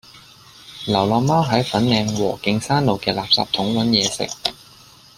[0.87, 4.27] 流浪貓喺粉嶺禾徑山路嘅垃圾桶搵野食